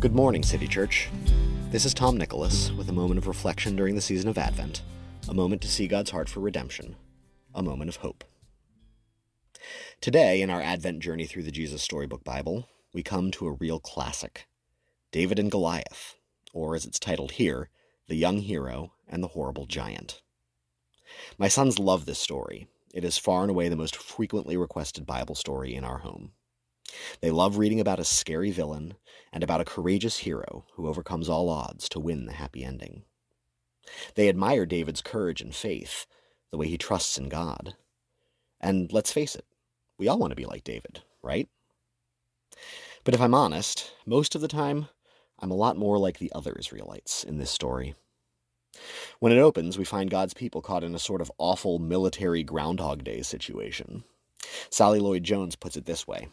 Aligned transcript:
Good 0.00 0.14
morning, 0.14 0.44
City 0.44 0.68
Church. 0.68 1.10
This 1.70 1.84
is 1.84 1.92
Tom 1.92 2.16
Nicholas 2.16 2.70
with 2.70 2.88
a 2.88 2.92
moment 2.92 3.18
of 3.18 3.26
reflection 3.26 3.74
during 3.76 3.94
the 3.96 4.00
season 4.00 4.30
of 4.30 4.38
Advent, 4.38 4.82
a 5.28 5.34
moment 5.34 5.60
to 5.62 5.68
see 5.68 5.88
God's 5.88 6.12
heart 6.12 6.28
for 6.28 6.40
redemption, 6.40 6.96
a 7.54 7.62
moment 7.62 7.88
of 7.90 7.96
hope. 7.96 8.24
Today, 10.00 10.40
in 10.40 10.50
our 10.50 10.62
Advent 10.62 11.00
journey 11.00 11.26
through 11.26 11.42
the 11.42 11.50
Jesus 11.50 11.82
Storybook 11.82 12.22
Bible, 12.22 12.68
we 12.94 13.02
come 13.02 13.30
to 13.32 13.48
a 13.48 13.52
real 13.52 13.80
classic 13.80 14.46
David 15.10 15.38
and 15.38 15.50
Goliath, 15.50 16.14
or 16.54 16.74
as 16.76 16.86
it's 16.86 16.98
titled 16.98 17.32
here, 17.32 17.68
The 18.08 18.16
Young 18.16 18.38
Hero 18.38 18.94
and 19.06 19.22
the 19.22 19.28
Horrible 19.28 19.66
Giant. 19.66 20.22
My 21.36 21.48
sons 21.48 21.78
love 21.78 22.06
this 22.06 22.18
story. 22.18 22.66
It 22.94 23.04
is 23.04 23.18
far 23.18 23.42
and 23.42 23.50
away 23.50 23.68
the 23.68 23.76
most 23.76 23.94
frequently 23.94 24.56
requested 24.56 25.04
Bible 25.04 25.34
story 25.34 25.74
in 25.74 25.84
our 25.84 25.98
home. 25.98 26.32
They 27.20 27.30
love 27.30 27.58
reading 27.58 27.80
about 27.80 28.00
a 28.00 28.04
scary 28.04 28.50
villain 28.50 28.94
and 29.30 29.44
about 29.44 29.60
a 29.60 29.66
courageous 29.66 30.16
hero 30.18 30.64
who 30.72 30.88
overcomes 30.88 31.28
all 31.28 31.50
odds 31.50 31.86
to 31.90 32.00
win 32.00 32.24
the 32.24 32.32
happy 32.32 32.64
ending. 32.64 33.02
They 34.14 34.30
admire 34.30 34.64
David's 34.64 35.02
courage 35.02 35.42
and 35.42 35.54
faith, 35.54 36.06
the 36.50 36.56
way 36.56 36.66
he 36.66 36.78
trusts 36.78 37.18
in 37.18 37.28
God. 37.28 37.76
And 38.58 38.90
let's 38.90 39.12
face 39.12 39.34
it, 39.34 39.44
we 39.98 40.08
all 40.08 40.18
want 40.18 40.30
to 40.30 40.34
be 40.34 40.46
like 40.46 40.64
David, 40.64 41.02
right? 41.22 41.46
But 43.04 43.12
if 43.12 43.20
I'm 43.20 43.34
honest, 43.34 43.92
most 44.06 44.34
of 44.34 44.40
the 44.40 44.48
time, 44.48 44.88
I'm 45.40 45.52
a 45.52 45.56
lot 45.56 45.76
more 45.76 45.98
like 45.98 46.18
the 46.18 46.32
other 46.34 46.52
Israelites 46.58 47.22
in 47.22 47.38
this 47.38 47.50
story. 47.50 47.94
When 49.18 49.32
it 49.32 49.38
opens, 49.38 49.78
we 49.78 49.84
find 49.84 50.10
God's 50.10 50.34
people 50.34 50.62
caught 50.62 50.84
in 50.84 50.94
a 50.94 50.98
sort 50.98 51.20
of 51.20 51.32
awful 51.38 51.78
military 51.78 52.42
Groundhog 52.42 53.04
Day 53.04 53.22
situation. 53.22 54.04
Sally 54.70 55.00
Lloyd 55.00 55.24
Jones 55.24 55.56
puts 55.56 55.76
it 55.76 55.84
this 55.84 56.06
way 56.06 56.28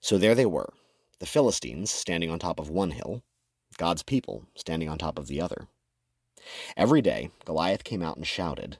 So 0.00 0.18
there 0.18 0.34
they 0.34 0.46
were, 0.46 0.72
the 1.18 1.26
Philistines 1.26 1.90
standing 1.90 2.30
on 2.30 2.38
top 2.38 2.60
of 2.60 2.70
one 2.70 2.90
hill, 2.90 3.22
God's 3.76 4.02
people 4.02 4.44
standing 4.54 4.88
on 4.88 4.98
top 4.98 5.18
of 5.18 5.26
the 5.26 5.40
other. 5.40 5.68
Every 6.76 7.00
day, 7.00 7.30
Goliath 7.44 7.84
came 7.84 8.02
out 8.02 8.16
and 8.16 8.26
shouted, 8.26 8.78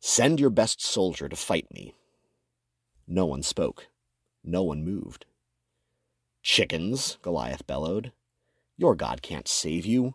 Send 0.00 0.40
your 0.40 0.50
best 0.50 0.80
soldier 0.80 1.28
to 1.28 1.36
fight 1.36 1.66
me. 1.72 1.94
No 3.06 3.26
one 3.26 3.42
spoke. 3.42 3.88
No 4.42 4.62
one 4.62 4.84
moved. 4.84 5.26
Chickens, 6.42 7.18
Goliath 7.22 7.66
bellowed. 7.66 8.12
Your 8.76 8.94
God 8.94 9.22
can't 9.22 9.48
save 9.48 9.86
you. 9.86 10.14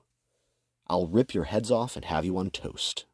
I'll 0.90 1.08
rip 1.08 1.34
your 1.34 1.46
heads 1.46 1.72
off 1.72 1.96
and 1.96 2.06
have 2.06 2.26
you 2.26 2.38
on 2.38 2.50
toast. 2.50 3.06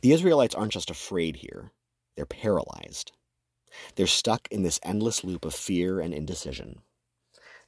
The 0.00 0.12
Israelites 0.12 0.54
aren't 0.54 0.72
just 0.72 0.90
afraid 0.90 1.36
here, 1.36 1.72
they're 2.16 2.26
paralyzed. 2.26 3.12
They're 3.94 4.06
stuck 4.06 4.48
in 4.50 4.62
this 4.62 4.80
endless 4.82 5.22
loop 5.22 5.44
of 5.44 5.54
fear 5.54 6.00
and 6.00 6.12
indecision. 6.12 6.80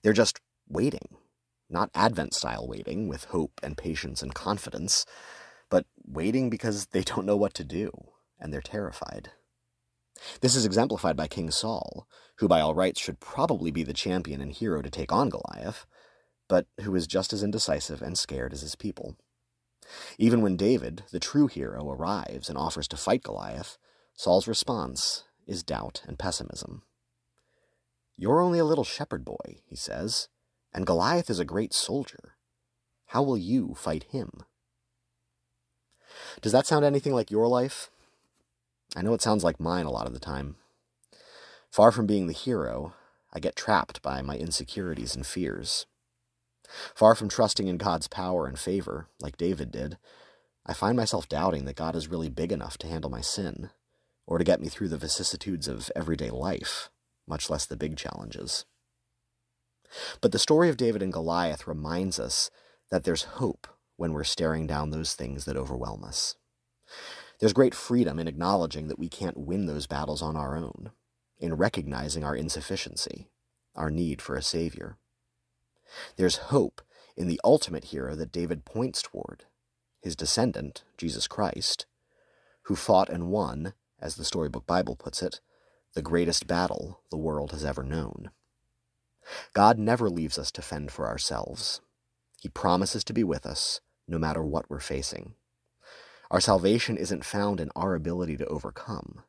They're 0.02 0.12
just 0.12 0.40
waiting, 0.68 1.16
not 1.68 1.90
Advent 1.94 2.34
style 2.34 2.66
waiting 2.66 3.06
with 3.06 3.24
hope 3.26 3.60
and 3.62 3.76
patience 3.76 4.22
and 4.22 4.34
confidence, 4.34 5.04
but 5.68 5.86
waiting 6.04 6.50
because 6.50 6.86
they 6.86 7.02
don't 7.02 7.26
know 7.26 7.36
what 7.36 7.54
to 7.54 7.64
do 7.64 7.90
and 8.40 8.52
they're 8.52 8.60
terrified. 8.60 9.30
This 10.40 10.56
is 10.56 10.66
exemplified 10.66 11.16
by 11.16 11.28
King 11.28 11.50
Saul, 11.50 12.08
who 12.36 12.48
by 12.48 12.60
all 12.60 12.74
rights 12.74 13.00
should 13.00 13.20
probably 13.20 13.70
be 13.70 13.82
the 13.82 13.92
champion 13.92 14.40
and 14.40 14.52
hero 14.52 14.82
to 14.82 14.90
take 14.90 15.12
on 15.12 15.28
Goliath, 15.30 15.86
but 16.50 16.66
who 16.80 16.96
is 16.96 17.06
just 17.06 17.32
as 17.32 17.44
indecisive 17.44 18.02
and 18.02 18.18
scared 18.18 18.52
as 18.52 18.60
his 18.60 18.74
people. 18.74 19.16
Even 20.18 20.42
when 20.42 20.56
David, 20.56 21.04
the 21.12 21.20
true 21.20 21.46
hero, 21.46 21.88
arrives 21.88 22.48
and 22.48 22.58
offers 22.58 22.88
to 22.88 22.96
fight 22.96 23.22
Goliath, 23.22 23.78
Saul's 24.14 24.48
response 24.48 25.22
is 25.46 25.62
doubt 25.62 26.02
and 26.08 26.18
pessimism. 26.18 26.82
You're 28.16 28.40
only 28.40 28.58
a 28.58 28.64
little 28.64 28.82
shepherd 28.82 29.24
boy, 29.24 29.60
he 29.64 29.76
says, 29.76 30.26
and 30.74 30.84
Goliath 30.84 31.30
is 31.30 31.38
a 31.38 31.44
great 31.44 31.72
soldier. 31.72 32.34
How 33.06 33.22
will 33.22 33.38
you 33.38 33.74
fight 33.76 34.06
him? 34.10 34.42
Does 36.40 36.50
that 36.50 36.66
sound 36.66 36.84
anything 36.84 37.14
like 37.14 37.30
your 37.30 37.46
life? 37.46 37.90
I 38.96 39.02
know 39.02 39.14
it 39.14 39.22
sounds 39.22 39.44
like 39.44 39.60
mine 39.60 39.86
a 39.86 39.92
lot 39.92 40.08
of 40.08 40.14
the 40.14 40.18
time. 40.18 40.56
Far 41.70 41.92
from 41.92 42.08
being 42.08 42.26
the 42.26 42.32
hero, 42.32 42.94
I 43.32 43.38
get 43.38 43.54
trapped 43.54 44.02
by 44.02 44.20
my 44.20 44.36
insecurities 44.36 45.14
and 45.14 45.24
fears. 45.24 45.86
Far 46.94 47.14
from 47.14 47.28
trusting 47.28 47.68
in 47.68 47.76
God's 47.76 48.08
power 48.08 48.46
and 48.46 48.58
favor, 48.58 49.08
like 49.20 49.36
David 49.36 49.70
did, 49.70 49.98
I 50.66 50.72
find 50.72 50.96
myself 50.96 51.28
doubting 51.28 51.64
that 51.64 51.76
God 51.76 51.96
is 51.96 52.08
really 52.08 52.28
big 52.28 52.52
enough 52.52 52.78
to 52.78 52.86
handle 52.86 53.10
my 53.10 53.20
sin, 53.20 53.70
or 54.26 54.38
to 54.38 54.44
get 54.44 54.60
me 54.60 54.68
through 54.68 54.88
the 54.88 54.98
vicissitudes 54.98 55.66
of 55.66 55.90
everyday 55.96 56.30
life, 56.30 56.90
much 57.26 57.50
less 57.50 57.66
the 57.66 57.76
big 57.76 57.96
challenges. 57.96 58.64
But 60.20 60.32
the 60.32 60.38
story 60.38 60.68
of 60.68 60.76
David 60.76 61.02
and 61.02 61.12
Goliath 61.12 61.66
reminds 61.66 62.20
us 62.20 62.50
that 62.90 63.04
there's 63.04 63.24
hope 63.24 63.66
when 63.96 64.12
we're 64.12 64.24
staring 64.24 64.66
down 64.66 64.90
those 64.90 65.14
things 65.14 65.44
that 65.44 65.56
overwhelm 65.56 66.04
us. 66.04 66.36
There's 67.40 67.52
great 67.52 67.74
freedom 67.74 68.18
in 68.18 68.28
acknowledging 68.28 68.88
that 68.88 68.98
we 68.98 69.08
can't 69.08 69.36
win 69.36 69.66
those 69.66 69.86
battles 69.86 70.22
on 70.22 70.36
our 70.36 70.56
own, 70.56 70.90
in 71.38 71.54
recognizing 71.54 72.22
our 72.22 72.36
insufficiency, 72.36 73.28
our 73.74 73.90
need 73.90 74.22
for 74.22 74.36
a 74.36 74.42
Savior. 74.42 74.98
There's 76.16 76.36
hope 76.36 76.80
in 77.16 77.26
the 77.26 77.40
ultimate 77.44 77.84
hero 77.86 78.14
that 78.14 78.32
David 78.32 78.64
points 78.64 79.02
toward, 79.02 79.44
his 80.00 80.16
descendant, 80.16 80.84
Jesus 80.96 81.26
Christ, 81.26 81.86
who 82.64 82.76
fought 82.76 83.08
and 83.08 83.28
won, 83.28 83.74
as 84.00 84.16
the 84.16 84.24
Storybook 84.24 84.66
Bible 84.66 84.96
puts 84.96 85.22
it, 85.22 85.40
the 85.94 86.02
greatest 86.02 86.46
battle 86.46 87.02
the 87.10 87.16
world 87.16 87.50
has 87.52 87.64
ever 87.64 87.82
known. 87.82 88.30
God 89.52 89.78
never 89.78 90.08
leaves 90.08 90.38
us 90.38 90.50
to 90.52 90.62
fend 90.62 90.90
for 90.90 91.06
ourselves. 91.06 91.80
He 92.40 92.48
promises 92.48 93.04
to 93.04 93.12
be 93.12 93.24
with 93.24 93.44
us 93.44 93.80
no 94.08 94.18
matter 94.18 94.42
what 94.42 94.70
we're 94.70 94.80
facing. 94.80 95.34
Our 96.30 96.40
salvation 96.40 96.96
isn't 96.96 97.24
found 97.24 97.60
in 97.60 97.70
our 97.74 97.94
ability 97.94 98.36
to 98.38 98.46
overcome, 98.46 99.22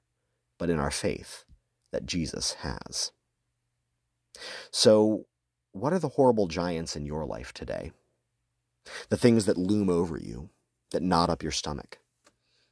but 0.59 0.69
in 0.69 0.79
our 0.79 0.91
faith 0.91 1.45
that 1.91 2.05
Jesus 2.05 2.53
has. 2.61 3.11
So, 4.71 5.25
what 5.71 5.93
are 5.93 5.99
the 5.99 6.09
horrible 6.09 6.47
giants 6.47 6.95
in 6.95 7.05
your 7.05 7.25
life 7.25 7.53
today? 7.53 7.91
The 9.09 9.17
things 9.17 9.45
that 9.45 9.57
loom 9.57 9.89
over 9.89 10.17
you, 10.17 10.49
that 10.91 11.03
knot 11.03 11.29
up 11.29 11.43
your 11.43 11.51
stomach, 11.51 11.99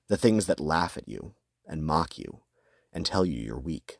the 0.07 0.17
things 0.17 0.47
that 0.47 0.59
laugh 0.59 0.97
at 0.97 1.07
you 1.07 1.33
and 1.67 1.85
mock 1.85 2.17
you 2.17 2.41
and 2.91 3.05
tell 3.05 3.25
you 3.25 3.39
you're 3.39 3.59
weak, 3.59 3.99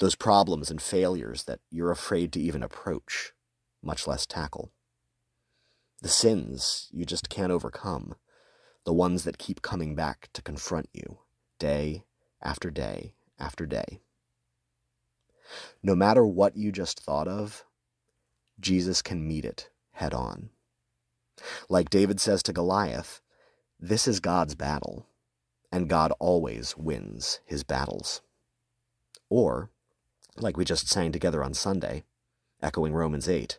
those 0.00 0.14
problems 0.16 0.70
and 0.70 0.82
failures 0.82 1.44
that 1.44 1.60
you're 1.70 1.92
afraid 1.92 2.32
to 2.32 2.40
even 2.40 2.62
approach, 2.62 3.32
much 3.82 4.06
less 4.06 4.26
tackle, 4.26 4.72
the 6.00 6.08
sins 6.08 6.88
you 6.92 7.04
just 7.04 7.28
can't 7.28 7.52
overcome 7.52 8.14
the 8.84 8.92
ones 8.92 9.24
that 9.24 9.38
keep 9.38 9.62
coming 9.62 9.94
back 9.94 10.28
to 10.32 10.42
confront 10.42 10.88
you 10.92 11.18
day 11.58 12.04
after 12.42 12.70
day 12.70 13.12
after 13.38 13.66
day. 13.66 14.00
No 15.82 15.94
matter 15.94 16.24
what 16.24 16.56
you 16.56 16.72
just 16.72 17.00
thought 17.00 17.28
of, 17.28 17.64
Jesus 18.60 19.02
can 19.02 19.26
meet 19.26 19.44
it 19.44 19.70
head 19.92 20.14
on. 20.14 20.50
Like 21.68 21.90
David 21.90 22.20
says 22.20 22.42
to 22.44 22.52
Goliath, 22.52 23.20
this 23.80 24.08
is 24.08 24.20
God's 24.20 24.54
battle, 24.54 25.06
and 25.70 25.88
God 25.88 26.12
always 26.18 26.76
wins 26.76 27.40
his 27.44 27.62
battles. 27.62 28.22
Or, 29.28 29.70
like 30.36 30.56
we 30.56 30.64
just 30.64 30.88
sang 30.88 31.12
together 31.12 31.44
on 31.44 31.54
Sunday, 31.54 32.04
echoing 32.62 32.92
Romans 32.92 33.28
8, 33.28 33.58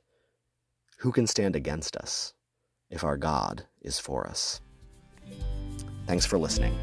who 1.00 1.12
can 1.12 1.28
stand 1.28 1.56
against 1.56 1.96
us 1.96 2.34
if 2.90 3.04
our 3.04 3.18
God 3.18 3.66
is 3.82 4.00
for 4.00 4.28
us? 4.28 4.60
Thanks 6.06 6.26
for 6.26 6.38
listening. 6.38 6.78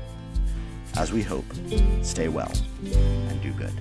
As 0.97 1.13
we 1.13 1.23
hope, 1.23 1.45
stay 2.03 2.29
well 2.29 2.53
and 2.83 3.43
do 3.43 3.53
good. 3.53 3.75